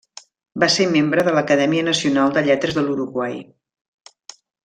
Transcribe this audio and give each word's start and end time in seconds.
Va 0.61 0.69
ser 0.75 0.87
membre 0.93 1.25
de 1.27 1.33
l'Acadèmia 1.35 1.83
Nacional 1.91 2.33
de 2.39 2.43
Lletres 2.49 2.79
de 2.79 2.85
l'Uruguai. 2.87 3.39